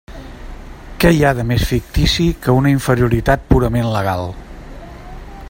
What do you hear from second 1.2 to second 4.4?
ha de més fictici que una inferioritat purament legal!